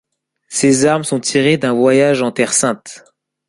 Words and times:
Ses 0.49 0.85
armes 0.87 1.03
sont 1.03 1.19
tirées 1.19 1.57
d'un 1.57 1.73
voyage 1.73 2.23
en 2.23 2.31
Terre 2.31 2.53
Sainte. 2.53 3.03